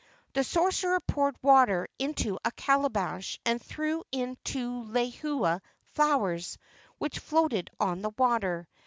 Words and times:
The 0.33 0.43
sorcerer 0.43 0.99
poured 1.01 1.35
water 1.43 1.87
into 1.99 2.39
a 2.43 2.49
calabash 2.53 3.39
and 3.45 3.61
threw 3.61 4.03
in 4.11 4.35
two 4.43 4.81
lehua 4.85 5.61
flowers, 5.93 6.57
which 6.97 7.19
floated 7.19 7.69
on 7.79 8.01
the 8.01 8.09
water. 8.17 8.67